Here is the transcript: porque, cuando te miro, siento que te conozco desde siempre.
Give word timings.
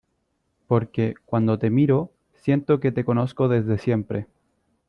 porque, 0.65 1.13
cuando 1.27 1.59
te 1.59 1.69
miro, 1.69 2.09
siento 2.33 2.79
que 2.79 2.91
te 2.91 3.05
conozco 3.05 3.47
desde 3.49 3.77
siempre. 3.77 4.25